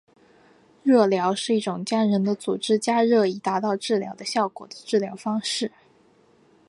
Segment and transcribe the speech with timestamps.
[0.81, 5.71] 热疗是一种将人的组织加热以达到治疗的效果的治疗方式。